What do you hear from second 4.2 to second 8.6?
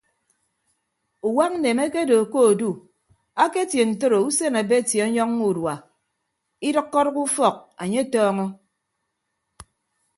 usen abeti ọnyọññọ urua idʌkkọdʌk ufọk anye atọọñọ.